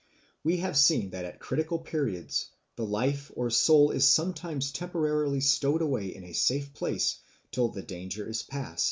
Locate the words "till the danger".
7.51-8.27